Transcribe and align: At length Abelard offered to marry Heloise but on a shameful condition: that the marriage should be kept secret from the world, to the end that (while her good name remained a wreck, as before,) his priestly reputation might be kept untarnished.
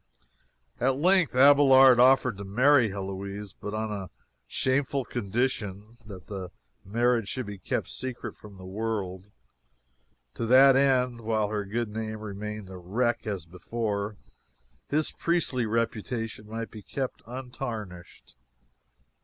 At 0.79 0.95
length 0.95 1.35
Abelard 1.35 1.99
offered 1.99 2.37
to 2.39 2.43
marry 2.43 2.89
Heloise 2.89 3.53
but 3.53 3.75
on 3.75 3.91
a 3.91 4.09
shameful 4.47 5.05
condition: 5.05 5.97
that 6.07 6.25
the 6.25 6.49
marriage 6.83 7.27
should 7.27 7.45
be 7.45 7.59
kept 7.59 7.87
secret 7.87 8.35
from 8.35 8.57
the 8.57 8.65
world, 8.65 9.29
to 10.33 10.47
the 10.47 10.57
end 10.57 11.19
that 11.19 11.23
(while 11.23 11.49
her 11.49 11.65
good 11.65 11.89
name 11.89 12.17
remained 12.17 12.67
a 12.69 12.77
wreck, 12.77 13.27
as 13.27 13.45
before,) 13.45 14.17
his 14.89 15.11
priestly 15.11 15.67
reputation 15.67 16.47
might 16.49 16.71
be 16.71 16.81
kept 16.81 17.21
untarnished. 17.27 18.35